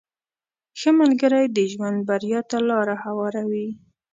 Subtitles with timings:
[0.79, 3.67] •ښه ملګری د ژوند بریا ته لاره هواروي.